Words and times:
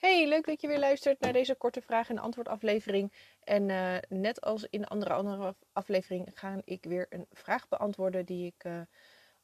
Hey, 0.00 0.28
leuk 0.28 0.46
dat 0.46 0.60
je 0.60 0.66
weer 0.68 0.78
luistert 0.78 1.20
naar 1.20 1.32
deze 1.32 1.54
korte 1.54 1.80
vraag- 1.80 2.08
en 2.08 2.18
antwoord 2.18 2.48
aflevering. 2.48 3.12
En 3.40 3.68
uh, 3.68 3.96
net 4.08 4.40
als 4.40 4.66
in 4.70 4.86
andere 4.86 5.12
andere 5.12 5.56
aflevering 5.72 6.30
ga 6.34 6.60
ik 6.64 6.84
weer 6.84 7.06
een 7.10 7.26
vraag 7.30 7.68
beantwoorden 7.68 8.26
die 8.26 8.46
ik 8.46 8.64
uh, 8.64 8.80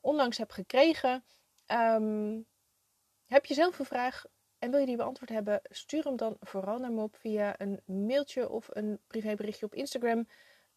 onlangs 0.00 0.38
heb 0.38 0.50
gekregen. 0.50 1.24
Um, 1.72 2.46
heb 3.24 3.44
je 3.44 3.54
zelf 3.54 3.78
een 3.78 3.84
vraag 3.84 4.24
en 4.58 4.70
wil 4.70 4.80
je 4.80 4.86
die 4.86 4.96
beantwoord 4.96 5.30
hebben? 5.30 5.60
Stuur 5.62 6.04
hem 6.04 6.16
dan 6.16 6.36
vooral 6.40 6.78
naar 6.78 6.92
me 6.92 7.02
op 7.02 7.16
via 7.16 7.60
een 7.60 7.80
mailtje 7.84 8.48
of 8.48 8.68
een 8.70 9.00
privéberichtje 9.06 9.66
op 9.66 9.74
Instagram. 9.74 10.28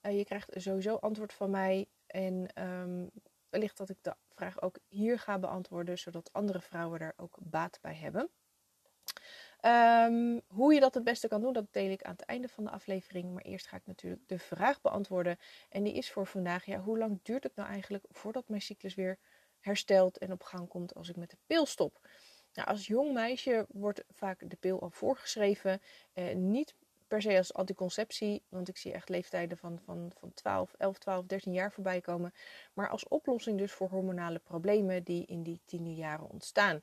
Uh, 0.01 0.17
je 0.17 0.25
krijgt 0.25 0.53
sowieso 0.55 0.95
antwoord 0.95 1.33
van 1.33 1.49
mij. 1.49 1.87
En 2.07 2.63
um, 2.63 3.09
wellicht 3.49 3.77
dat 3.77 3.89
ik 3.89 3.97
de 4.01 4.15
vraag 4.29 4.61
ook 4.61 4.77
hier 4.87 5.19
ga 5.19 5.39
beantwoorden, 5.39 5.97
zodat 5.97 6.33
andere 6.33 6.61
vrouwen 6.61 6.99
daar 6.99 7.13
ook 7.17 7.37
baat 7.41 7.79
bij 7.81 7.95
hebben. 7.95 8.29
Um, 9.65 10.41
hoe 10.47 10.73
je 10.73 10.79
dat 10.79 10.93
het 10.93 11.03
beste 11.03 11.27
kan 11.27 11.41
doen, 11.41 11.53
dat 11.53 11.73
deel 11.73 11.91
ik 11.91 12.03
aan 12.03 12.11
het 12.11 12.21
einde 12.21 12.47
van 12.47 12.63
de 12.63 12.69
aflevering. 12.69 13.33
Maar 13.33 13.43
eerst 13.43 13.67
ga 13.67 13.77
ik 13.77 13.85
natuurlijk 13.85 14.27
de 14.27 14.39
vraag 14.39 14.81
beantwoorden. 14.81 15.37
En 15.69 15.83
die 15.83 15.93
is 15.93 16.11
voor 16.11 16.27
vandaag: 16.27 16.65
ja, 16.65 16.79
hoe 16.79 16.97
lang 16.97 17.19
duurt 17.23 17.43
het 17.43 17.55
nou 17.55 17.69
eigenlijk 17.69 18.05
voordat 18.09 18.47
mijn 18.47 18.61
cyclus 18.61 18.95
weer 18.95 19.17
herstelt 19.59 20.17
en 20.17 20.31
op 20.31 20.43
gang 20.43 20.67
komt 20.67 20.95
als 20.95 21.09
ik 21.09 21.15
met 21.15 21.29
de 21.29 21.37
pil 21.45 21.65
stop? 21.65 22.07
Nou, 22.53 22.67
als 22.67 22.87
jong 22.87 23.13
meisje 23.13 23.65
wordt 23.69 24.03
vaak 24.09 24.49
de 24.49 24.55
pil 24.55 24.81
al 24.81 24.89
voorgeschreven. 24.89 25.81
Eh, 26.13 26.35
niet 26.35 26.75
per 27.07 27.21
se 27.21 27.37
als 27.37 27.53
anticonceptie, 27.53 28.43
want 28.49 28.67
ik 28.67 28.77
zie 28.77 28.93
echt 28.93 29.09
leeftijden 29.09 29.57
van, 29.57 29.79
van, 29.85 30.11
van 30.19 30.33
12, 30.33 30.73
11, 30.77 30.97
12, 30.97 31.25
13 31.25 31.53
jaar 31.53 31.71
voorbij 31.71 32.01
komen. 32.01 32.33
Maar 32.73 32.89
als 32.89 33.07
oplossing 33.07 33.57
dus 33.57 33.71
voor 33.71 33.89
hormonale 33.89 34.39
problemen 34.39 35.03
die 35.03 35.25
in 35.25 35.43
die 35.43 35.61
tienerjaren 35.65 36.29
ontstaan. 36.29 36.79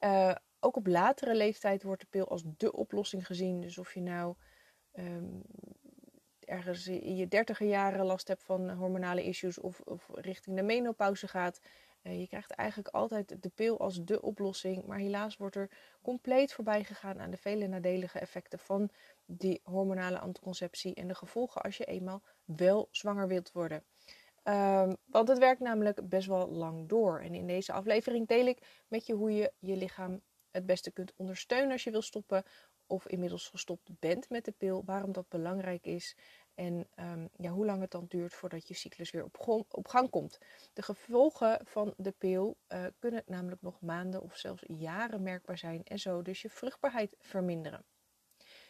Uh, 0.00 0.34
ook 0.60 0.76
op 0.76 0.86
latere 0.86 1.34
leeftijd 1.34 1.82
wordt 1.82 2.00
de 2.00 2.06
pil 2.10 2.28
als 2.28 2.42
de 2.56 2.72
oplossing 2.72 3.26
gezien. 3.26 3.60
Dus 3.60 3.78
of 3.78 3.94
je 3.94 4.00
nou 4.00 4.34
um, 4.92 5.42
ergens 6.40 6.86
in 6.86 7.16
je 7.16 7.28
dertiger 7.28 7.66
jaren 7.66 8.04
last 8.04 8.28
hebt 8.28 8.42
van 8.42 8.70
hormonale 8.70 9.24
issues 9.24 9.58
of, 9.58 9.80
of 9.80 10.08
richting 10.12 10.56
de 10.56 10.62
menopauze 10.62 11.28
gaat. 11.28 11.60
Uh, 12.02 12.20
je 12.20 12.26
krijgt 12.26 12.50
eigenlijk 12.50 12.94
altijd 12.94 13.42
de 13.42 13.48
pil 13.48 13.78
als 13.78 14.04
de 14.04 14.22
oplossing. 14.22 14.86
Maar 14.86 14.98
helaas 14.98 15.36
wordt 15.36 15.56
er 15.56 15.70
compleet 16.02 16.52
voorbij 16.52 16.84
gegaan 16.84 17.20
aan 17.20 17.30
de 17.30 17.36
vele 17.36 17.66
nadelige 17.66 18.18
effecten 18.18 18.58
van 18.58 18.90
die 19.26 19.60
hormonale 19.64 20.18
anticonceptie 20.18 20.94
en 20.94 21.08
de 21.08 21.14
gevolgen 21.14 21.62
als 21.62 21.76
je 21.76 21.84
eenmaal 21.84 22.22
wel 22.44 22.88
zwanger 22.90 23.28
wilt 23.28 23.52
worden. 23.52 23.84
Um, 24.44 24.96
want 25.06 25.28
het 25.28 25.38
werkt 25.38 25.60
namelijk 25.60 26.08
best 26.08 26.26
wel 26.26 26.48
lang 26.48 26.88
door. 26.88 27.20
En 27.20 27.34
in 27.34 27.46
deze 27.46 27.72
aflevering 27.72 28.26
deel 28.26 28.46
ik 28.46 28.84
met 28.88 29.06
je 29.06 29.14
hoe 29.14 29.34
je 29.34 29.52
je 29.58 29.76
lichaam 29.76 30.20
het 30.58 30.66
beste 30.66 30.90
kunt 30.90 31.12
ondersteunen 31.16 31.72
als 31.72 31.84
je 31.84 31.90
wil 31.90 32.02
stoppen 32.02 32.44
of 32.86 33.06
inmiddels 33.06 33.48
gestopt 33.48 33.90
bent 33.98 34.30
met 34.30 34.44
de 34.44 34.52
pil, 34.52 34.82
waarom 34.84 35.12
dat 35.12 35.28
belangrijk 35.28 35.86
is 35.86 36.16
en 36.58 36.88
um, 36.96 37.28
ja, 37.36 37.50
hoe 37.50 37.66
lang 37.66 37.80
het 37.80 37.90
dan 37.90 38.04
duurt 38.08 38.34
voordat 38.34 38.68
je 38.68 38.74
cyclus 38.74 39.10
weer 39.10 39.24
op, 39.24 39.64
op 39.68 39.88
gang 39.88 40.10
komt. 40.10 40.38
De 40.72 40.82
gevolgen 40.82 41.60
van 41.64 41.94
de 41.96 42.10
pil 42.10 42.56
uh, 42.68 42.84
kunnen 42.98 43.22
namelijk 43.26 43.62
nog 43.62 43.80
maanden 43.80 44.22
of 44.22 44.36
zelfs 44.36 44.62
jaren 44.66 45.22
merkbaar 45.22 45.58
zijn 45.58 45.84
en 45.84 45.98
zo 45.98 46.22
dus 46.22 46.42
je 46.42 46.50
vruchtbaarheid 46.50 47.14
verminderen. 47.18 47.84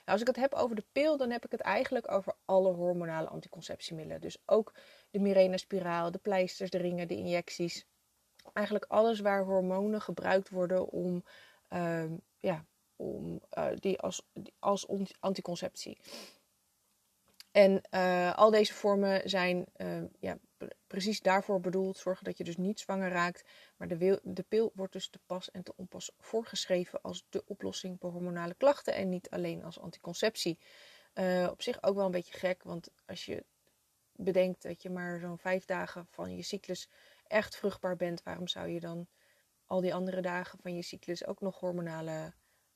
Nou, 0.09 0.21
als 0.21 0.21
ik 0.21 0.27
het 0.27 0.37
heb 0.37 0.55
over 0.55 0.77
de 0.77 0.85
pil, 0.93 1.17
dan 1.17 1.31
heb 1.31 1.45
ik 1.45 1.51
het 1.51 1.61
eigenlijk 1.61 2.11
over 2.11 2.35
alle 2.45 2.73
hormonale 2.73 3.29
anticonceptiemiddelen. 3.29 4.21
Dus 4.21 4.43
ook 4.47 4.75
de 5.11 5.19
Mirena-spiraal, 5.19 6.11
de 6.11 6.19
pleisters, 6.19 6.71
de 6.71 6.79
ringen, 6.79 7.09
de 7.09 7.17
injecties. 7.17 7.87
Eigenlijk 8.53 8.85
alles 8.89 9.21
waar 9.21 9.45
hormonen 9.45 10.01
gebruikt 10.01 10.51
worden 10.51 10.89
om 10.89 11.25
uh, 11.71 12.05
ja, 12.39 12.65
om, 12.97 13.41
uh, 13.59 13.69
die 13.75 13.99
als, 13.99 14.23
als 14.59 14.89
anticonceptie. 15.21 15.99
En 17.51 17.83
uh, 17.91 18.35
al 18.35 18.51
deze 18.51 18.75
vormen 18.75 19.31
zijn 19.31 19.67
uh, 19.77 20.03
ja, 20.19 20.39
precies 20.87 21.21
daarvoor 21.21 21.61
bedoeld. 21.61 21.97
Zorgen 21.97 22.25
dat 22.25 22.39
je 22.39 22.45
dus 22.45 22.57
niet 22.57 22.81
zwanger 22.81 23.11
raakt. 23.11 23.45
Maar 23.77 23.89
de, 23.89 24.21
de 24.23 24.43
pil 24.43 24.73
wordt 24.75 24.93
dus 24.93 25.09
te 25.09 25.19
pas 25.27 25.51
en 25.51 25.63
te 25.63 25.73
onpas 25.77 26.13
voorgeschreven 26.19 27.01
als 27.03 27.27
de 27.29 27.45
oplossing 27.47 27.97
voor 28.01 28.11
hormonale 28.11 28.55
klachten. 28.55 28.95
En 28.95 29.09
niet 29.09 29.31
alleen 29.31 29.65
als 29.65 29.81
anticonceptie. 29.81 30.59
op 31.51 31.63
zich 31.63 31.83
ook 31.83 31.95
wel 31.95 32.05
een 32.05 32.11
beetje 32.11 32.39
gek. 32.39 32.63
Want 32.63 32.89
als 33.07 33.25
je 33.25 33.45
bedenkt 34.13 34.63
dat 34.63 34.83
je 34.83 34.91
maar 34.91 35.19
zo'n 35.19 35.39
vijf 35.39 35.65
dagen 35.65 36.07
van 36.11 36.37
je 36.37 36.43
cyclus 36.43 36.89
echt 37.27 37.57
vruchtbaar 37.57 37.97
bent. 37.97 38.23
Waarom 38.23 38.49
zou 38.49 38.69
je 38.69 38.81
dan 38.81 39.09
al 39.69 39.81
die 39.81 39.95
andere 39.95 40.21
dagen 40.21 40.59
van 40.59 40.75
je 40.75 40.83
cyclus 40.83 41.27
ook 41.27 41.41
nog 41.41 41.61
hormonale, 41.61 42.33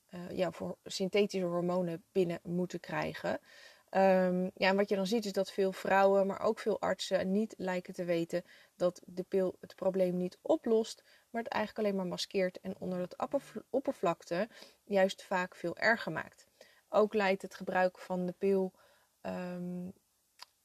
uh, 0.09 0.29
ja, 0.29 0.51
voor 0.51 0.77
synthetische 0.83 1.45
hormonen 1.45 2.03
binnen 2.11 2.39
moeten 2.43 2.79
krijgen. 2.79 3.39
Um, 3.95 4.51
ja, 4.53 4.69
en 4.69 4.75
wat 4.75 4.89
je 4.89 4.95
dan 4.95 5.07
ziet 5.07 5.25
is 5.25 5.31
dat 5.31 5.51
veel 5.51 5.71
vrouwen, 5.71 6.27
maar 6.27 6.41
ook 6.41 6.59
veel 6.59 6.81
artsen 6.81 7.31
niet 7.31 7.53
lijken 7.57 7.93
te 7.93 8.03
weten 8.03 8.43
dat 8.75 9.01
de 9.05 9.23
pil 9.23 9.57
het 9.59 9.75
probleem 9.75 10.17
niet 10.17 10.37
oplost, 10.41 11.03
maar 11.29 11.43
het 11.43 11.51
eigenlijk 11.51 11.85
alleen 11.85 11.97
maar 11.97 12.11
maskeert 12.11 12.59
en 12.59 12.75
onder 12.79 12.99
het 12.99 13.15
oppervlakte 13.69 14.49
juist 14.83 15.23
vaak 15.23 15.55
veel 15.55 15.77
erger 15.77 16.11
maakt. 16.11 16.47
Ook 16.89 17.13
leidt 17.13 17.41
het 17.41 17.55
gebruik 17.55 17.99
van 17.99 18.25
de 18.25 18.35
pil 18.37 18.73
um, 19.21 19.93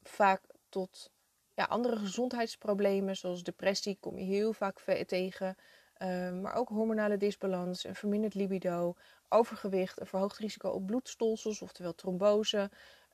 vaak 0.03 0.41
tot 0.69 1.11
ja, 1.53 1.63
andere 1.63 1.95
gezondheidsproblemen, 1.97 3.17
zoals 3.17 3.43
depressie, 3.43 3.97
kom 3.99 4.17
je 4.17 4.25
heel 4.25 4.53
vaak 4.53 4.79
tegen. 5.05 5.55
Um, 6.03 6.41
maar 6.41 6.55
ook 6.55 6.69
hormonale 6.69 7.17
disbalans, 7.17 7.83
een 7.83 7.95
verminderd 7.95 8.33
libido, 8.33 8.95
overgewicht, 9.29 9.99
een 9.99 10.05
verhoogd 10.05 10.37
risico 10.37 10.69
op 10.69 10.85
bloedstolsels, 10.85 11.61
oftewel 11.61 11.95
trombose. 11.95 12.57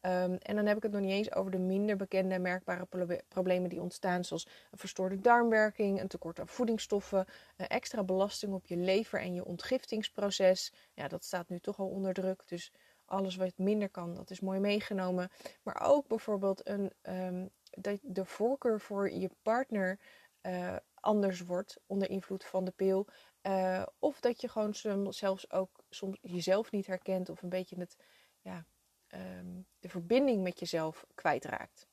Um, 0.01 0.37
en 0.37 0.55
dan 0.55 0.65
heb 0.65 0.77
ik 0.77 0.83
het 0.83 0.91
nog 0.91 1.01
niet 1.01 1.11
eens 1.11 1.33
over 1.33 1.51
de 1.51 1.57
minder 1.57 1.95
bekende 1.95 2.35
en 2.35 2.41
merkbare 2.41 2.87
problemen 3.27 3.69
die 3.69 3.81
ontstaan, 3.81 4.23
zoals 4.23 4.47
een 4.71 4.77
verstoorde 4.77 5.19
darmwerking, 5.19 6.01
een 6.01 6.07
tekort 6.07 6.39
aan 6.39 6.47
voedingsstoffen, 6.47 7.25
een 7.57 7.67
extra 7.67 8.03
belasting 8.03 8.53
op 8.53 8.65
je 8.65 8.77
lever 8.77 9.19
en 9.19 9.33
je 9.33 9.45
ontgiftingsproces. 9.45 10.73
Ja, 10.93 11.07
dat 11.07 11.23
staat 11.23 11.49
nu 11.49 11.59
toch 11.59 11.79
al 11.79 11.87
onder 11.87 12.13
druk, 12.13 12.43
dus 12.45 12.71
alles 13.05 13.35
wat 13.35 13.57
minder 13.57 13.89
kan, 13.89 14.15
dat 14.15 14.29
is 14.29 14.39
mooi 14.39 14.59
meegenomen. 14.59 15.31
Maar 15.63 15.81
ook 15.81 16.07
bijvoorbeeld 16.07 16.67
een, 16.67 16.91
um, 17.01 17.49
de, 17.69 17.99
de 18.01 18.25
voorkeur 18.25 18.79
voor 18.79 19.11
je 19.11 19.29
partner 19.41 19.99
uh, 20.41 20.75
anders 21.05 21.41
wordt 21.41 21.79
onder 21.85 22.09
invloed 22.09 22.45
van 22.45 22.65
de 22.65 22.71
pil. 22.71 23.07
Uh, 23.41 23.85
of 23.99 24.19
dat 24.19 24.41
je 24.41 24.49
gewoon 24.49 24.73
zelfs 25.13 25.51
ook 25.51 25.83
soms 25.89 26.17
jezelf 26.21 26.71
niet 26.71 26.87
herkent 26.87 27.29
of 27.29 27.41
een 27.41 27.49
beetje 27.49 27.79
het, 27.79 27.97
ja, 28.41 28.65
um, 29.07 29.67
de 29.79 29.89
verbinding 29.89 30.43
met 30.43 30.59
jezelf 30.59 31.05
kwijtraakt. 31.15 31.87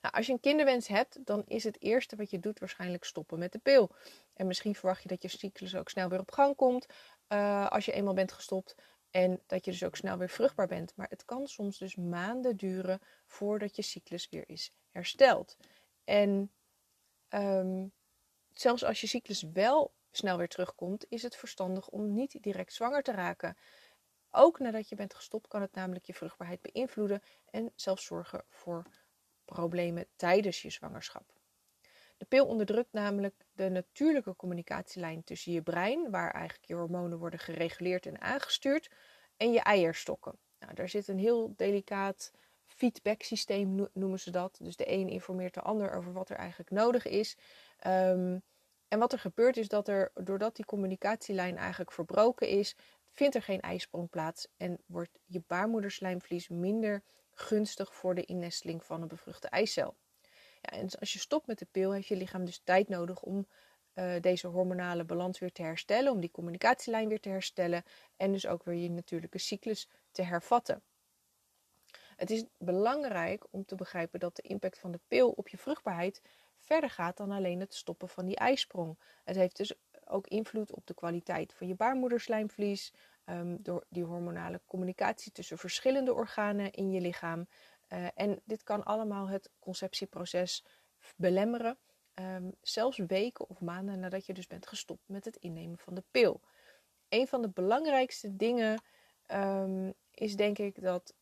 Nou, 0.00 0.14
als 0.14 0.26
je 0.26 0.32
een 0.32 0.40
kinderwens 0.40 0.88
hebt, 0.88 1.26
dan 1.26 1.42
is 1.46 1.64
het 1.64 1.82
eerste 1.82 2.16
wat 2.16 2.30
je 2.30 2.38
doet 2.38 2.58
waarschijnlijk 2.58 3.04
stoppen 3.04 3.38
met 3.38 3.52
de 3.52 3.58
pil. 3.58 3.94
En 4.34 4.46
misschien 4.46 4.74
verwacht 4.74 5.02
je 5.02 5.08
dat 5.08 5.22
je 5.22 5.28
cyclus 5.28 5.76
ook 5.76 5.88
snel 5.88 6.08
weer 6.08 6.20
op 6.20 6.32
gang 6.32 6.56
komt 6.56 6.86
uh, 7.28 7.68
als 7.68 7.84
je 7.84 7.92
eenmaal 7.92 8.14
bent 8.14 8.32
gestopt. 8.32 8.74
En 9.10 9.42
dat 9.46 9.64
je 9.64 9.70
dus 9.70 9.84
ook 9.84 9.96
snel 9.96 10.18
weer 10.18 10.28
vruchtbaar 10.28 10.66
bent. 10.66 10.96
Maar 10.96 11.08
het 11.08 11.24
kan 11.24 11.46
soms 11.46 11.78
dus 11.78 11.96
maanden 11.96 12.56
duren 12.56 13.00
voordat 13.26 13.76
je 13.76 13.82
cyclus 13.82 14.28
weer 14.28 14.48
is 14.48 14.72
hersteld. 14.90 15.56
En 16.04 16.52
Um, 17.34 17.92
zelfs 18.52 18.84
als 18.84 19.00
je 19.00 19.06
cyclus 19.06 19.42
wel 19.42 19.94
snel 20.10 20.36
weer 20.36 20.48
terugkomt, 20.48 21.06
is 21.08 21.22
het 21.22 21.36
verstandig 21.36 21.88
om 21.88 22.14
niet 22.14 22.42
direct 22.42 22.72
zwanger 22.72 23.02
te 23.02 23.12
raken. 23.12 23.56
Ook 24.30 24.58
nadat 24.58 24.88
je 24.88 24.96
bent 24.96 25.14
gestopt 25.14 25.48
kan 25.48 25.60
het 25.60 25.74
namelijk 25.74 26.04
je 26.04 26.14
vruchtbaarheid 26.14 26.60
beïnvloeden 26.60 27.22
en 27.50 27.72
zelfs 27.74 28.04
zorgen 28.04 28.44
voor 28.48 28.86
problemen 29.44 30.06
tijdens 30.16 30.62
je 30.62 30.70
zwangerschap. 30.70 31.40
De 32.16 32.24
pil 32.24 32.46
onderdrukt 32.46 32.92
namelijk 32.92 33.34
de 33.52 33.68
natuurlijke 33.68 34.36
communicatielijn 34.36 35.24
tussen 35.24 35.52
je 35.52 35.62
brein, 35.62 36.10
waar 36.10 36.30
eigenlijk 36.30 36.64
je 36.64 36.74
hormonen 36.74 37.18
worden 37.18 37.38
gereguleerd 37.38 38.06
en 38.06 38.20
aangestuurd, 38.20 38.90
en 39.36 39.52
je 39.52 39.60
eierstokken. 39.60 40.38
Nou, 40.58 40.74
daar 40.74 40.88
zit 40.88 41.08
een 41.08 41.18
heel 41.18 41.52
delicaat 41.56 42.32
feedback 42.82 43.22
systeem 43.22 43.88
noemen 43.92 44.20
ze 44.20 44.30
dat. 44.30 44.58
Dus 44.62 44.76
de 44.76 44.90
een 44.92 45.08
informeert 45.08 45.54
de 45.54 45.60
ander 45.60 45.92
over 45.92 46.12
wat 46.12 46.30
er 46.30 46.36
eigenlijk 46.36 46.70
nodig 46.70 47.06
is. 47.06 47.36
Um, 47.86 48.42
en 48.88 48.98
wat 48.98 49.12
er 49.12 49.18
gebeurt 49.18 49.56
is 49.56 49.68
dat 49.68 49.88
er, 49.88 50.10
doordat 50.14 50.56
die 50.56 50.64
communicatielijn 50.64 51.56
eigenlijk 51.56 51.92
verbroken 51.92 52.48
is, 52.48 52.76
vindt 53.10 53.34
er 53.34 53.42
geen 53.42 53.60
ijsprong 53.60 54.10
plaats 54.10 54.48
en 54.56 54.78
wordt 54.86 55.18
je 55.24 55.42
baarmoederslijmvlies 55.46 56.48
minder 56.48 57.02
gunstig 57.30 57.94
voor 57.94 58.14
de 58.14 58.24
innesteling 58.24 58.84
van 58.84 59.02
een 59.02 59.08
bevruchte 59.08 59.48
eicel. 59.48 59.96
Ja, 60.60 60.78
en 60.78 60.88
als 60.98 61.12
je 61.12 61.18
stopt 61.18 61.46
met 61.46 61.58
de 61.58 61.66
pil, 61.70 61.92
heeft 61.92 62.08
je 62.08 62.16
lichaam 62.16 62.44
dus 62.44 62.60
tijd 62.64 62.88
nodig 62.88 63.22
om 63.22 63.46
uh, 63.94 64.14
deze 64.20 64.46
hormonale 64.46 65.04
balans 65.04 65.38
weer 65.38 65.52
te 65.52 65.62
herstellen, 65.62 66.12
om 66.12 66.20
die 66.20 66.30
communicatielijn 66.30 67.08
weer 67.08 67.20
te 67.20 67.28
herstellen 67.28 67.82
en 68.16 68.32
dus 68.32 68.46
ook 68.46 68.64
weer 68.64 68.74
je 68.74 68.90
natuurlijke 68.90 69.38
cyclus 69.38 69.88
te 70.10 70.22
hervatten. 70.22 70.82
Het 72.22 72.30
is 72.30 72.44
belangrijk 72.58 73.46
om 73.50 73.64
te 73.64 73.74
begrijpen 73.74 74.20
dat 74.20 74.36
de 74.36 74.42
impact 74.42 74.78
van 74.78 74.92
de 74.92 75.00
pil 75.08 75.30
op 75.30 75.48
je 75.48 75.58
vruchtbaarheid 75.58 76.22
verder 76.58 76.90
gaat 76.90 77.16
dan 77.16 77.30
alleen 77.30 77.60
het 77.60 77.74
stoppen 77.74 78.08
van 78.08 78.26
die 78.26 78.36
ijsprong. 78.36 78.98
Het 79.24 79.36
heeft 79.36 79.56
dus 79.56 79.74
ook 80.04 80.26
invloed 80.26 80.72
op 80.72 80.86
de 80.86 80.94
kwaliteit 80.94 81.54
van 81.54 81.66
je 81.66 81.74
baarmoederslijmvlies, 81.74 82.92
um, 83.24 83.62
door 83.62 83.84
die 83.88 84.04
hormonale 84.04 84.60
communicatie 84.66 85.32
tussen 85.32 85.58
verschillende 85.58 86.14
organen 86.14 86.72
in 86.72 86.90
je 86.90 87.00
lichaam. 87.00 87.46
Uh, 87.92 88.06
en 88.14 88.40
dit 88.44 88.62
kan 88.62 88.84
allemaal 88.84 89.28
het 89.28 89.50
conceptieproces 89.58 90.64
belemmeren, 91.16 91.78
um, 92.14 92.54
zelfs 92.60 92.96
weken 92.96 93.48
of 93.48 93.60
maanden 93.60 94.00
nadat 94.00 94.26
je 94.26 94.32
dus 94.32 94.46
bent 94.46 94.66
gestopt 94.66 95.08
met 95.08 95.24
het 95.24 95.36
innemen 95.36 95.78
van 95.78 95.94
de 95.94 96.04
pil. 96.10 96.40
Een 97.08 97.26
van 97.26 97.42
de 97.42 97.48
belangrijkste 97.48 98.36
dingen 98.36 98.82
um, 99.32 99.94
is 100.10 100.36
denk 100.36 100.58
ik 100.58 100.82
dat 100.82 101.14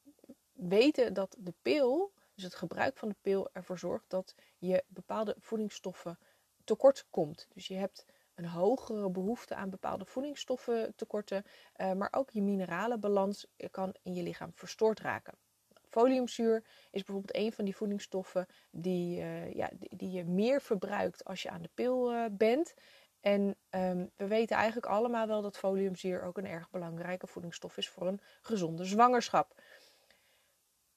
weten 0.68 1.14
dat 1.14 1.36
de 1.38 1.54
pil, 1.62 2.12
dus 2.34 2.44
het 2.44 2.54
gebruik 2.54 2.96
van 2.96 3.08
de 3.08 3.16
pil, 3.20 3.48
ervoor 3.52 3.78
zorgt 3.78 4.10
dat 4.10 4.34
je 4.58 4.84
bepaalde 4.88 5.34
voedingsstoffen 5.38 6.18
tekort 6.64 7.06
komt. 7.10 7.46
Dus 7.54 7.66
je 7.66 7.74
hebt 7.74 8.06
een 8.34 8.46
hogere 8.46 9.10
behoefte 9.10 9.54
aan 9.54 9.70
bepaalde 9.70 10.04
voedingsstoffen 10.04 10.92
tekorten, 10.96 11.44
uh, 11.76 11.92
maar 11.92 12.08
ook 12.10 12.30
je 12.30 12.42
mineralenbalans 12.42 13.46
kan 13.70 13.94
in 14.02 14.14
je 14.14 14.22
lichaam 14.22 14.50
verstoord 14.54 15.00
raken. 15.00 15.34
Foliumzuur 15.88 16.64
is 16.90 17.04
bijvoorbeeld 17.04 17.36
een 17.36 17.52
van 17.52 17.64
die 17.64 17.76
voedingsstoffen 17.76 18.46
die, 18.70 19.20
uh, 19.20 19.52
ja, 19.52 19.70
die, 19.78 20.10
je 20.10 20.24
meer 20.24 20.60
verbruikt 20.60 21.24
als 21.24 21.42
je 21.42 21.50
aan 21.50 21.62
de 21.62 21.70
pil 21.74 22.12
uh, 22.12 22.24
bent. 22.32 22.74
En 23.20 23.56
um, 23.70 24.10
we 24.16 24.26
weten 24.26 24.56
eigenlijk 24.56 24.86
allemaal 24.86 25.26
wel 25.26 25.42
dat 25.42 25.58
foliumzuur 25.58 26.22
ook 26.22 26.38
een 26.38 26.46
erg 26.46 26.70
belangrijke 26.70 27.26
voedingsstof 27.26 27.76
is 27.76 27.88
voor 27.88 28.06
een 28.06 28.20
gezonde 28.40 28.84
zwangerschap. 28.84 29.62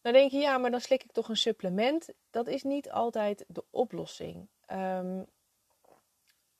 Dan 0.03 0.13
denk 0.13 0.31
je, 0.31 0.37
ja, 0.37 0.57
maar 0.57 0.71
dan 0.71 0.81
slik 0.81 1.03
ik 1.03 1.11
toch 1.11 1.29
een 1.29 1.37
supplement. 1.37 2.09
Dat 2.29 2.47
is 2.47 2.63
niet 2.63 2.91
altijd 2.91 3.45
de 3.47 3.63
oplossing. 3.69 4.47
Um, 4.71 5.25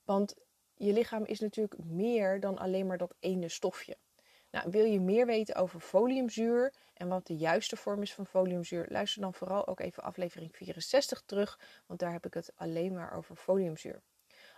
want 0.04 0.34
je 0.74 0.92
lichaam 0.92 1.24
is 1.24 1.40
natuurlijk 1.40 1.84
meer 1.84 2.40
dan 2.40 2.58
alleen 2.58 2.86
maar 2.86 2.98
dat 2.98 3.14
ene 3.20 3.48
stofje. 3.48 3.96
Nou, 4.50 4.70
wil 4.70 4.84
je 4.84 5.00
meer 5.00 5.26
weten 5.26 5.54
over 5.54 5.80
foliumzuur 5.80 6.72
en 6.94 7.08
wat 7.08 7.26
de 7.26 7.36
juiste 7.36 7.76
vorm 7.76 8.02
is 8.02 8.14
van 8.14 8.26
foliumzuur, 8.26 8.86
luister 8.88 9.22
dan 9.22 9.34
vooral 9.34 9.66
ook 9.66 9.80
even 9.80 10.02
aflevering 10.02 10.56
64 10.56 11.22
terug, 11.26 11.58
want 11.86 12.00
daar 12.00 12.12
heb 12.12 12.26
ik 12.26 12.34
het 12.34 12.52
alleen 12.54 12.94
maar 12.94 13.16
over 13.16 13.36
foliumzuur. 13.36 14.02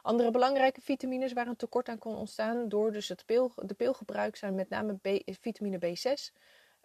Andere 0.03 0.31
belangrijke 0.31 0.81
vitamines 0.81 1.33
waar 1.33 1.47
een 1.47 1.57
tekort 1.57 1.89
aan 1.89 1.99
kon 1.99 2.17
ontstaan 2.17 2.69
door 2.69 2.93
dus 2.93 3.09
het 3.09 3.27
pil, 3.27 3.53
de 3.57 3.75
pilgebruik 3.75 4.37
zijn 4.37 4.55
met 4.55 4.69
name 4.69 4.95
B, 4.95 5.23
vitamine 5.41 5.79
B6, 5.79 6.35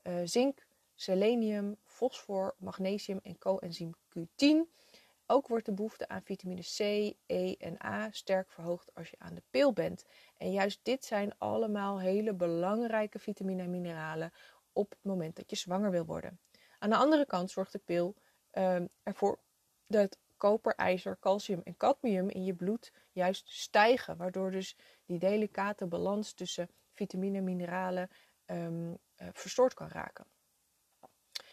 uh, 0.03 0.13
zink, 0.23 0.65
selenium, 1.01 1.77
fosfor, 1.83 2.55
magnesium 2.57 3.19
en 3.23 3.37
coenzym 3.37 3.93
Q10. 4.09 4.79
Ook 5.25 5.47
wordt 5.47 5.65
de 5.65 5.73
behoefte 5.73 6.07
aan 6.07 6.21
vitamine 6.23 6.61
C, 6.61 6.79
E 7.25 7.55
en 7.57 7.83
A 7.85 8.11
sterk 8.11 8.51
verhoogd 8.51 8.95
als 8.95 9.09
je 9.09 9.15
aan 9.19 9.35
de 9.35 9.43
pil 9.49 9.73
bent. 9.73 10.05
En 10.37 10.51
juist 10.51 10.79
dit 10.83 11.05
zijn 11.05 11.37
allemaal 11.37 11.99
hele 11.99 12.33
belangrijke 12.33 13.19
vitamine 13.19 13.61
en 13.61 13.69
mineralen 13.69 14.33
op 14.73 14.89
het 14.89 15.03
moment 15.03 15.35
dat 15.35 15.49
je 15.49 15.55
zwanger 15.55 15.91
wil 15.91 16.05
worden. 16.05 16.39
Aan 16.79 16.89
de 16.89 16.95
andere 16.95 17.25
kant 17.25 17.51
zorgt 17.51 17.71
de 17.71 17.79
pil 17.79 18.15
uh, 18.53 18.81
ervoor 19.03 19.39
dat 19.87 20.17
koper, 20.37 20.75
ijzer, 20.75 21.17
calcium 21.19 21.61
en 21.63 21.77
cadmium 21.77 22.29
in 22.29 22.43
je 22.43 22.53
bloed 22.53 22.91
juist 23.11 23.49
stijgen. 23.49 24.17
Waardoor 24.17 24.51
dus 24.51 24.77
die 25.05 25.19
delicate 25.19 25.87
balans 25.87 26.33
tussen 26.33 26.69
vitamine 26.91 27.37
en 27.37 27.43
mineralen 27.43 28.09
um, 28.45 28.89
uh, 28.89 29.27
verstoord 29.33 29.73
kan 29.73 29.87
raken. 29.87 30.25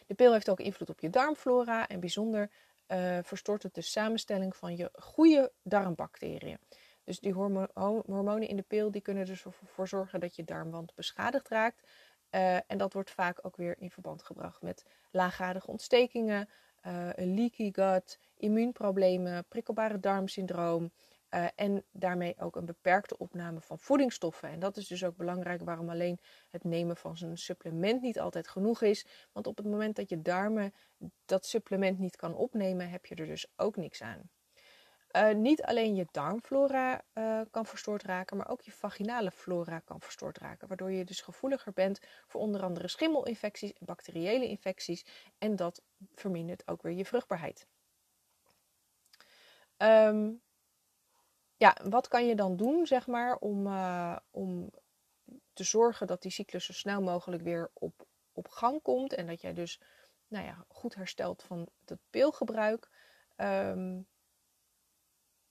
De 0.08 0.14
pil 0.14 0.32
heeft 0.32 0.50
ook 0.50 0.60
invloed 0.60 0.90
op 0.90 1.00
je 1.00 1.10
darmflora 1.10 1.88
en 1.88 2.00
bijzonder 2.00 2.50
uh, 2.88 3.19
verstoort 3.22 3.62
het 3.62 3.75
de 3.75 3.81
samenstelling 3.81 4.56
van 4.56 4.76
je 4.76 4.90
goede 4.93 5.52
darmbacteriën. 5.62 6.58
Dus 7.05 7.20
die 7.20 7.32
hormo 7.32 7.66
hormonen 7.75 8.49
in 8.49 8.56
de 8.56 8.62
pil 8.62 8.90
die 8.90 9.00
kunnen 9.00 9.26
dus 9.26 9.44
ervoor 9.44 9.88
zorgen 9.88 10.20
dat 10.20 10.37
je 10.37 10.44
darmwand 10.44 10.94
beschadigd 10.94 11.49
raakt. 11.49 11.88
Uh, 12.31 12.55
en 12.55 12.78
dat 12.78 12.93
wordt 12.93 13.10
vaak 13.10 13.38
ook 13.43 13.56
weer 13.56 13.75
in 13.78 13.90
verband 13.90 14.22
gebracht 14.22 14.62
met 14.62 14.84
laaggradige 15.10 15.66
ontstekingen, 15.66 16.49
een 17.14 17.34
leaky 17.34 17.72
gut, 17.72 18.19
immuunproblemen, 18.37 19.44
prikkelbare 19.49 20.00
darmsyndroom. 20.00 20.93
Uh, 21.30 21.46
en 21.54 21.84
daarmee 21.90 22.34
ook 22.38 22.56
een 22.56 22.64
beperkte 22.64 23.19
opname 23.19 23.60
van 23.60 23.78
voedingsstoffen. 23.78 24.48
En 24.48 24.58
dat 24.58 24.76
is 24.76 24.86
dus 24.86 25.04
ook 25.04 25.16
belangrijk 25.16 25.62
waarom 25.62 25.90
alleen 25.90 26.20
het 26.48 26.64
nemen 26.64 26.96
van 26.96 27.16
zo'n 27.16 27.36
supplement 27.36 28.00
niet 28.02 28.20
altijd 28.20 28.48
genoeg 28.48 28.82
is. 28.82 29.06
Want 29.32 29.46
op 29.46 29.56
het 29.56 29.66
moment 29.66 29.96
dat 29.96 30.08
je 30.08 30.22
darmen 30.22 30.75
dat 31.25 31.46
supplement 31.46 31.98
niet 31.98 32.16
kan 32.16 32.34
opnemen, 32.34 32.90
heb 32.90 33.06
je 33.06 33.14
er 33.14 33.26
dus 33.26 33.52
ook 33.56 33.76
niks 33.76 34.02
aan. 34.02 34.30
Uh, 35.16 35.32
niet 35.32 35.62
alleen 35.62 35.94
je 35.94 36.06
darmflora 36.10 37.04
uh, 37.14 37.40
kan 37.50 37.66
verstoord 37.66 38.02
raken, 38.02 38.36
maar 38.36 38.48
ook 38.48 38.60
je 38.60 38.72
vaginale 38.72 39.30
flora 39.30 39.78
kan 39.78 40.00
verstoord 40.00 40.38
raken. 40.38 40.69
Waardoor 40.69 40.90
je 40.90 41.04
dus 41.04 41.20
gevoeliger 41.20 41.72
bent 41.72 42.00
voor 42.26 42.40
onder 42.40 42.62
andere 42.62 42.88
schimmelinfecties 42.88 43.72
en 43.72 43.86
bacteriële 43.86 44.48
infecties. 44.48 45.06
En 45.38 45.56
dat 45.56 45.82
vermindert 46.14 46.69
ook 46.69 46.82
weer 46.82 46.92
je 46.92 47.04
vruchtbaarheid. 47.04 47.66
Um, 49.76 50.42
ja, 51.58 51.76
wat 51.88 52.08
kan 52.08 52.26
je 52.26 52.34
dan 52.34 52.56
doen, 52.56 52.87
zeg 52.87 53.06
maar, 53.06 53.37
om, 53.37 53.66
uh, 53.66 54.16
om 54.31 54.70
te 55.52 55.64
zorgen 55.64 56.06
dat 56.06 56.22
die 56.22 56.31
cyclus 56.31 56.64
zo 56.64 56.72
snel 56.72 57.02
mogelijk 57.02 57.43
weer 57.43 57.70
op, 57.72 58.06
op 58.32 58.49
gang 58.49 58.82
komt 58.82 59.12
en 59.12 59.26
dat 59.26 59.40
jij 59.40 59.52
dus 59.52 59.81
nou 60.28 60.44
ja, 60.44 60.64
goed 60.69 60.94
herstelt 60.94 61.43
van 61.43 61.69
het 61.84 61.99
pilgebruik. 62.10 62.88
Um, 63.37 64.06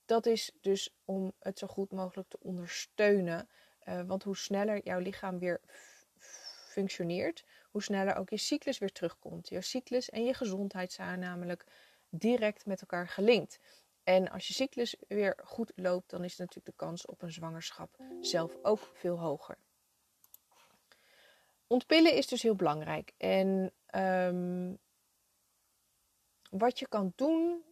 dat 0.05 0.25
is 0.25 0.51
dus 0.61 0.95
om 1.05 1.33
het 1.39 1.59
zo 1.59 1.67
goed 1.67 1.91
mogelijk 1.91 2.29
te 2.29 2.39
ondersteunen. 2.39 3.49
Uh, 3.83 4.01
want 4.01 4.23
hoe 4.23 4.37
sneller 4.37 4.83
jouw 4.83 4.99
lichaam 4.99 5.39
weer 5.39 5.61
functioneert, 6.77 7.45
hoe 7.71 7.83
sneller 7.83 8.15
ook 8.15 8.29
je 8.29 8.37
cyclus 8.37 8.77
weer 8.77 8.91
terugkomt. 8.91 9.49
Je 9.49 9.61
cyclus 9.61 10.09
en 10.09 10.25
je 10.25 10.33
gezondheid 10.33 10.91
zijn 10.91 11.19
namelijk 11.19 11.65
direct 12.09 12.65
met 12.65 12.81
elkaar 12.81 13.07
gelinkt. 13.07 13.59
En 14.07 14.29
als 14.29 14.47
je 14.47 14.53
cyclus 14.53 14.95
weer 15.07 15.39
goed 15.43 15.71
loopt, 15.75 16.09
dan 16.09 16.23
is 16.23 16.37
natuurlijk 16.37 16.65
de 16.65 16.85
kans 16.85 17.05
op 17.05 17.21
een 17.21 17.31
zwangerschap 17.31 17.97
zelf 18.21 18.57
ook 18.61 18.89
veel 18.93 19.19
hoger. 19.19 19.57
Ontpillen 21.67 22.13
is 22.13 22.27
dus 22.27 22.41
heel 22.41 22.55
belangrijk. 22.55 23.13
En 23.17 23.73
um, 23.95 24.77
wat 26.49 26.79
je 26.79 26.87
kan 26.87 27.13
doen, 27.15 27.63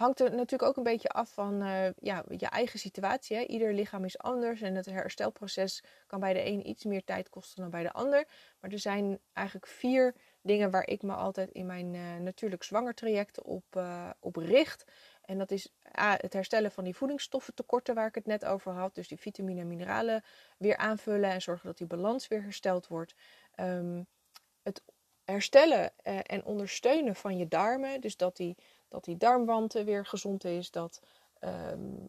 hangt 0.00 0.20
er 0.20 0.30
natuurlijk 0.30 0.62
ook 0.62 0.76
een 0.76 0.92
beetje 0.92 1.08
af 1.08 1.32
van 1.32 1.62
uh, 1.62 1.90
ja, 1.98 2.24
je 2.36 2.46
eigen 2.46 2.78
situatie. 2.78 3.36
Hè? 3.36 3.42
Ieder 3.42 3.74
lichaam 3.74 4.04
is 4.04 4.18
anders 4.18 4.60
en 4.60 4.74
het 4.74 4.86
herstelproces 4.86 5.82
kan 6.06 6.20
bij 6.20 6.32
de 6.32 6.46
een 6.46 6.68
iets 6.68 6.84
meer 6.84 7.04
tijd 7.04 7.28
kosten 7.28 7.62
dan 7.62 7.70
bij 7.70 7.82
de 7.82 7.92
ander. 7.92 8.28
Maar 8.60 8.70
er 8.70 8.78
zijn 8.78 9.20
eigenlijk 9.32 9.66
vier 9.66 10.14
dingen 10.42 10.70
waar 10.70 10.86
ik 10.86 11.02
me 11.02 11.12
altijd 11.12 11.50
in 11.50 11.66
mijn 11.66 11.94
uh, 11.94 12.16
natuurlijk 12.16 12.62
zwangertrajecten 12.62 13.44
op, 13.44 13.64
uh, 13.76 14.10
op 14.20 14.36
richt. 14.36 14.84
En 15.30 15.38
dat 15.38 15.50
is 15.50 15.72
A, 15.98 16.16
het 16.20 16.32
herstellen 16.32 16.72
van 16.72 16.84
die 16.84 16.96
voedingsstoffentekorten 16.96 17.94
waar 17.94 18.06
ik 18.06 18.14
het 18.14 18.26
net 18.26 18.44
over 18.44 18.72
had. 18.72 18.94
Dus 18.94 19.08
die 19.08 19.20
vitamine 19.20 19.60
en 19.60 19.68
mineralen 19.68 20.24
weer 20.58 20.76
aanvullen 20.76 21.30
en 21.30 21.42
zorgen 21.42 21.66
dat 21.66 21.78
die 21.78 21.86
balans 21.86 22.28
weer 22.28 22.42
hersteld 22.42 22.86
wordt. 22.86 23.14
Um, 23.56 24.06
het 24.62 24.82
herstellen 25.24 25.92
uh, 26.04 26.18
en 26.22 26.44
ondersteunen 26.44 27.14
van 27.14 27.36
je 27.36 27.48
darmen. 27.48 28.00
Dus 28.00 28.16
dat 28.16 28.36
die, 28.36 28.56
dat 28.88 29.04
die 29.04 29.16
darmwand 29.16 29.72
weer 29.72 30.06
gezond 30.06 30.44
is. 30.44 30.70
Dat, 30.70 31.00
um, 31.40 32.08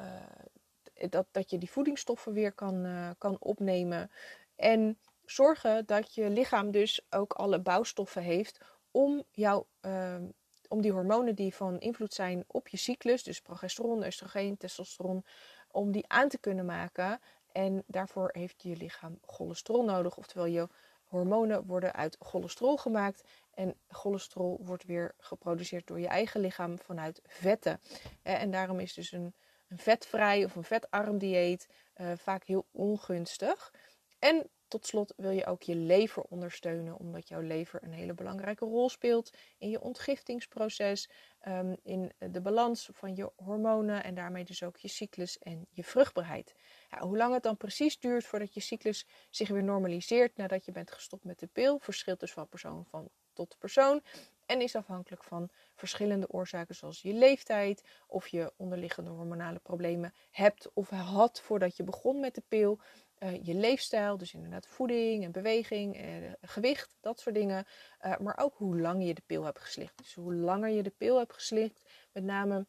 uh, 0.00 1.08
dat, 1.08 1.26
dat 1.30 1.50
je 1.50 1.58
die 1.58 1.70
voedingsstoffen 1.70 2.32
weer 2.32 2.52
kan, 2.52 2.84
uh, 2.86 3.10
kan 3.18 3.36
opnemen. 3.40 4.10
En 4.56 4.98
zorgen 5.24 5.86
dat 5.86 6.14
je 6.14 6.30
lichaam 6.30 6.70
dus 6.70 7.06
ook 7.10 7.32
alle 7.32 7.60
bouwstoffen 7.60 8.22
heeft 8.22 8.60
om 8.90 9.24
jouw 9.30 9.66
um, 9.80 10.34
om 10.68 10.80
die 10.80 10.92
hormonen 10.92 11.34
die 11.34 11.54
van 11.54 11.80
invloed 11.80 12.14
zijn 12.14 12.44
op 12.46 12.68
je 12.68 12.76
cyclus, 12.76 13.22
dus 13.22 13.40
progesteron, 13.40 14.04
oestrogeen, 14.04 14.56
testosteron, 14.56 15.24
om 15.70 15.92
die 15.92 16.04
aan 16.08 16.28
te 16.28 16.38
kunnen 16.38 16.64
maken. 16.64 17.20
En 17.52 17.82
daarvoor 17.86 18.28
heeft 18.32 18.62
je 18.62 18.76
lichaam 18.76 19.18
cholesterol 19.26 19.84
nodig, 19.84 20.16
oftewel 20.16 20.46
je 20.46 20.68
hormonen 21.04 21.66
worden 21.66 21.94
uit 21.94 22.16
cholesterol 22.20 22.76
gemaakt. 22.76 23.24
En 23.54 23.74
cholesterol 23.88 24.60
wordt 24.62 24.84
weer 24.84 25.14
geproduceerd 25.18 25.86
door 25.86 26.00
je 26.00 26.08
eigen 26.08 26.40
lichaam 26.40 26.78
vanuit 26.78 27.20
vetten. 27.26 27.80
En 28.22 28.50
daarom 28.50 28.80
is 28.80 28.94
dus 28.94 29.12
een, 29.12 29.34
een 29.68 29.78
vetvrij 29.78 30.44
of 30.44 30.56
een 30.56 30.64
vetarm 30.64 31.18
dieet 31.18 31.68
uh, 31.96 32.12
vaak 32.16 32.44
heel 32.44 32.66
ongunstig. 32.70 33.72
En 34.18 34.50
tot 34.68 34.86
slot 34.86 35.12
wil 35.16 35.30
je 35.30 35.46
ook 35.46 35.62
je 35.62 35.74
lever 35.74 36.22
ondersteunen, 36.22 36.98
omdat 36.98 37.28
jouw 37.28 37.40
lever 37.40 37.82
een 37.82 37.92
hele 37.92 38.14
belangrijke 38.14 38.64
rol 38.64 38.88
speelt 38.88 39.36
in 39.58 39.70
je 39.70 39.80
ontgiftingsproces, 39.80 41.10
um, 41.46 41.76
in 41.82 42.12
de 42.18 42.40
balans 42.40 42.88
van 42.92 43.14
je 43.14 43.30
hormonen 43.36 44.04
en 44.04 44.14
daarmee 44.14 44.44
dus 44.44 44.62
ook 44.62 44.76
je 44.76 44.88
cyclus 44.88 45.38
en 45.38 45.66
je 45.70 45.84
vruchtbaarheid. 45.84 46.54
Ja, 46.90 47.00
hoe 47.00 47.16
lang 47.16 47.34
het 47.34 47.42
dan 47.42 47.56
precies 47.56 47.98
duurt 47.98 48.24
voordat 48.24 48.54
je 48.54 48.60
cyclus 48.60 49.06
zich 49.30 49.48
weer 49.48 49.64
normaliseert 49.64 50.36
nadat 50.36 50.64
je 50.64 50.72
bent 50.72 50.90
gestopt 50.90 51.24
met 51.24 51.38
de 51.38 51.46
pil, 51.46 51.78
verschilt 51.78 52.20
dus 52.20 52.32
van 52.32 52.48
persoon 52.48 52.84
van 52.84 53.10
tot 53.32 53.56
persoon. 53.58 54.02
en 54.46 54.60
is 54.60 54.76
afhankelijk 54.76 55.24
van 55.24 55.48
verschillende 55.74 56.28
oorzaken 56.28 56.74
zoals 56.74 57.02
je 57.02 57.12
leeftijd 57.12 57.84
of 58.06 58.28
je 58.28 58.52
onderliggende 58.56 59.10
hormonale 59.10 59.58
problemen 59.58 60.14
hebt 60.30 60.70
of 60.72 60.90
had 60.90 61.40
voordat 61.40 61.76
je 61.76 61.82
begon 61.82 62.20
met 62.20 62.34
de 62.34 62.42
pil. 62.48 62.80
Uh, 63.20 63.44
je 63.44 63.54
leefstijl, 63.54 64.16
dus 64.16 64.34
inderdaad 64.34 64.66
voeding 64.66 65.24
en 65.24 65.32
beweging, 65.32 66.04
uh, 66.04 66.32
gewicht, 66.40 66.96
dat 67.00 67.20
soort 67.20 67.34
dingen. 67.34 67.66
Uh, 68.06 68.16
maar 68.18 68.38
ook 68.38 68.54
hoe 68.56 68.80
lang 68.80 69.06
je 69.06 69.14
de 69.14 69.22
pil 69.26 69.44
hebt 69.44 69.60
geslikt. 69.60 69.98
Dus 69.98 70.14
hoe 70.14 70.34
langer 70.34 70.68
je 70.68 70.82
de 70.82 70.92
pil 70.96 71.18
hebt 71.18 71.32
geslikt, 71.32 71.90
met 72.12 72.24
name 72.24 72.66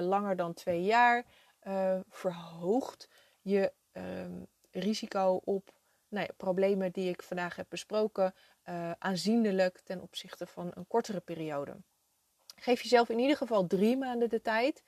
langer 0.00 0.36
dan 0.36 0.54
twee 0.54 0.82
jaar, 0.82 1.24
verhoogt 2.08 3.08
je 3.40 3.72
ehm, 3.92 4.42
risico 4.70 5.40
op 5.44 5.78
nou 6.08 6.26
ja, 6.26 6.32
problemen 6.36 6.92
die 6.92 7.08
ik 7.08 7.22
vandaag 7.22 7.56
heb 7.56 7.66
besproken 7.68 8.34
aanzienlijk 8.98 9.80
ten 9.80 10.00
opzichte 10.00 10.46
van 10.46 10.70
een 10.74 10.86
kortere 10.86 11.20
periode. 11.20 11.76
Geef 12.56 12.82
jezelf 12.82 13.08
in 13.08 13.18
ieder 13.18 13.36
geval 13.36 13.66
drie 13.66 13.96
maanden 13.96 14.28
de 14.28 14.40
tijd 14.40 14.82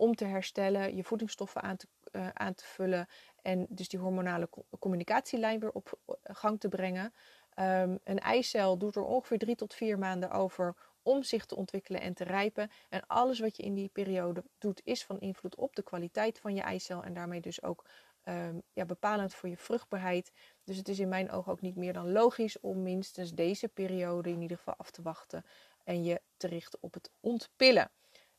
om 0.00 0.14
te 0.14 0.24
herstellen, 0.24 0.96
je 0.96 1.04
voedingsstoffen 1.04 1.62
aan 1.62 1.76
te, 1.76 1.86
aan 2.32 2.54
te 2.54 2.64
vullen 2.64 3.06
en 3.42 3.66
dus 3.68 3.88
die 3.88 3.98
hormonale 3.98 4.48
communicatielijn 4.78 5.60
weer 5.60 5.72
op 5.72 5.98
gang 6.22 6.60
te 6.60 6.68
brengen. 6.68 7.12
Um, 7.56 7.98
een 8.04 8.18
eicel 8.18 8.78
doet 8.78 8.96
er 8.96 9.04
ongeveer 9.04 9.38
drie 9.38 9.54
tot 9.54 9.74
vier 9.74 9.98
maanden 9.98 10.30
over 10.30 10.76
om 11.02 11.22
zich 11.22 11.46
te 11.46 11.56
ontwikkelen 11.56 12.00
en 12.00 12.14
te 12.14 12.24
rijpen. 12.24 12.70
En 12.88 13.06
alles 13.06 13.40
wat 13.40 13.56
je 13.56 13.62
in 13.62 13.74
die 13.74 13.88
periode 13.88 14.44
doet, 14.58 14.80
is 14.84 15.04
van 15.04 15.20
invloed 15.20 15.56
op 15.56 15.76
de 15.76 15.82
kwaliteit 15.82 16.38
van 16.38 16.54
je 16.54 16.62
eicel 16.62 17.02
en 17.02 17.14
daarmee 17.14 17.40
dus 17.40 17.62
ook 17.62 17.84
um, 18.24 18.62
ja, 18.72 18.84
bepalend 18.84 19.34
voor 19.34 19.48
je 19.48 19.56
vruchtbaarheid. 19.56 20.32
Dus 20.64 20.76
het 20.76 20.88
is 20.88 20.98
in 20.98 21.08
mijn 21.08 21.30
ogen 21.30 21.52
ook 21.52 21.60
niet 21.60 21.76
meer 21.76 21.92
dan 21.92 22.12
logisch 22.12 22.60
om 22.60 22.82
minstens 22.82 23.32
deze 23.32 23.68
periode 23.68 24.30
in 24.30 24.40
ieder 24.40 24.56
geval 24.56 24.74
af 24.76 24.90
te 24.90 25.02
wachten 25.02 25.44
en 25.84 26.04
je 26.04 26.20
te 26.36 26.46
richten 26.46 26.78
op 26.82 26.94
het 26.94 27.10
ontpillen. 27.20 27.90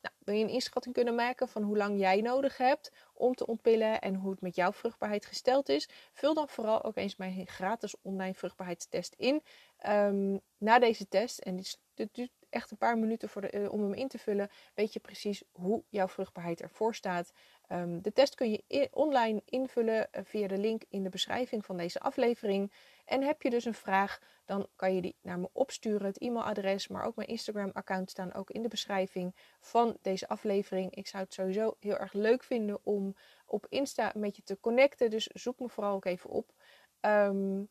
Nou, 0.01 0.15
wil 0.20 0.36
je 0.36 0.43
een 0.43 0.50
inschatting 0.50 0.93
kunnen 0.93 1.15
maken 1.15 1.48
van 1.48 1.63
hoe 1.63 1.77
lang 1.77 2.00
jij 2.00 2.22
nodig 2.22 2.58
hebt 2.58 2.91
om 3.13 3.34
te 3.34 3.46
ontpillen 3.46 4.01
en 4.01 4.15
hoe 4.15 4.31
het 4.31 4.41
met 4.41 4.55
jouw 4.55 4.72
vruchtbaarheid 4.72 5.25
gesteld 5.25 5.70
is? 5.70 5.89
Vul 6.13 6.34
dan 6.34 6.48
vooral 6.50 6.84
ook 6.84 6.98
eens 6.98 7.15
mijn 7.15 7.48
gratis 7.48 7.96
online 8.01 8.34
vruchtbaarheidstest 8.34 9.15
in. 9.17 9.43
Um, 9.88 10.41
na 10.58 10.79
deze 10.79 11.08
test, 11.08 11.39
en 11.39 11.62
dit 11.93 12.10
duurt 12.12 12.31
echt 12.50 12.72
een 12.72 12.77
paar 12.77 12.98
minuten 12.98 13.29
voor 13.29 13.43
eh, 13.43 13.72
om 13.72 13.81
hem 13.81 13.93
in 13.93 14.08
te 14.08 14.17
vullen, 14.17 14.50
weet 14.74 14.93
je 14.93 15.00
precies 15.00 15.43
hoe 15.51 15.84
jouw 15.89 16.08
vruchtbaarheid 16.08 16.62
ervoor 16.62 16.96
staat. 16.96 17.34
Um, 17.72 18.01
de 18.01 18.13
test 18.13 18.36
kun 18.36 18.50
je 18.50 18.88
online 18.91 19.41
invullen 19.46 20.08
uh, 20.12 20.22
via 20.24 20.48
de 20.48 20.58
link 20.58 20.84
in 20.89 21.03
de 21.03 21.10
beschrijving 21.10 21.65
van 21.65 21.77
deze 21.77 22.00
aflevering. 22.00 22.72
En 23.11 23.23
heb 23.23 23.41
je 23.41 23.49
dus 23.49 23.65
een 23.65 23.73
vraag, 23.73 24.19
dan 24.45 24.67
kan 24.75 24.95
je 24.95 25.01
die 25.01 25.15
naar 25.21 25.39
me 25.39 25.49
opsturen. 25.51 26.07
Het 26.07 26.17
e-mailadres, 26.17 26.87
maar 26.87 27.03
ook 27.03 27.15
mijn 27.15 27.27
Instagram-account 27.27 28.09
staan 28.09 28.33
ook 28.33 28.49
in 28.49 28.61
de 28.61 28.67
beschrijving 28.67 29.35
van 29.59 29.97
deze 30.01 30.27
aflevering. 30.27 30.95
Ik 30.95 31.07
zou 31.07 31.23
het 31.23 31.33
sowieso 31.33 31.75
heel 31.79 31.97
erg 31.97 32.13
leuk 32.13 32.43
vinden 32.43 32.79
om 32.83 33.15
op 33.45 33.65
Insta 33.69 34.11
met 34.15 34.35
je 34.35 34.43
te 34.43 34.59
connecten. 34.59 35.09
Dus 35.09 35.27
zoek 35.27 35.59
me 35.59 35.69
vooral 35.69 35.95
ook 35.95 36.05
even 36.05 36.29
op. 36.29 36.53
Um, 37.01 37.69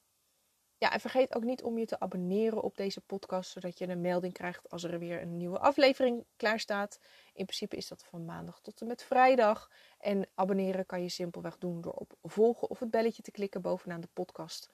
ja, 0.76 0.92
en 0.92 1.00
vergeet 1.00 1.35
ook 1.35 1.44
niet 1.44 1.62
om 1.62 1.78
je 1.78 1.87
te 1.87 2.00
abonneren 2.00 2.62
op 2.62 2.76
deze 2.76 3.00
podcast, 3.00 3.50
zodat 3.50 3.78
je 3.78 3.88
een 3.88 4.00
melding 4.00 4.32
krijgt 4.32 4.70
als 4.70 4.82
er 4.82 4.99
weer 4.99 5.23
een 5.23 5.37
nieuwe 5.37 5.59
aflevering 5.59 6.25
klaar 6.37 6.61
staat. 6.61 7.00
In 7.32 7.44
principe 7.44 7.76
is 7.76 7.88
dat 7.88 8.04
van 8.04 8.25
maandag 8.25 8.61
tot 8.61 8.80
en 8.80 8.87
met 8.87 9.02
vrijdag. 9.02 9.70
En 9.99 10.28
abonneren 10.35 10.87
kan 10.87 11.02
je 11.02 11.09
simpelweg 11.09 11.59
doen 11.59 11.80
door 11.80 11.92
op 11.92 12.14
volgen 12.23 12.70
of 12.70 12.78
het 12.78 12.90
belletje 12.90 13.23
te 13.23 13.30
klikken 13.30 13.62
bovenaan 13.62 14.00
de 14.00 14.09
podcast. 14.12 14.70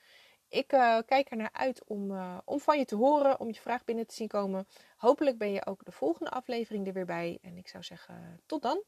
Ik 0.48 0.72
uh, 0.72 0.98
kijk 1.06 1.30
er 1.30 1.36
naar 1.36 1.52
uit 1.52 1.84
om, 1.84 2.10
uh, 2.10 2.38
om 2.44 2.60
van 2.60 2.78
je 2.78 2.84
te 2.84 2.96
horen, 2.96 3.40
om 3.40 3.46
je 3.46 3.60
vraag 3.60 3.84
binnen 3.84 4.06
te 4.06 4.14
zien 4.14 4.28
komen. 4.28 4.66
Hopelijk 4.96 5.38
ben 5.38 5.52
je 5.52 5.66
ook 5.66 5.84
de 5.84 5.92
volgende 5.92 6.30
aflevering 6.30 6.86
er 6.86 6.92
weer 6.92 7.06
bij. 7.06 7.38
En 7.42 7.56
ik 7.56 7.68
zou 7.68 7.82
zeggen, 7.82 8.40
tot 8.46 8.62
dan. 8.62 8.82